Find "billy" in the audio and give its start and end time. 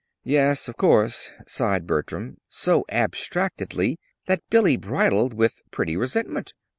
4.49-4.75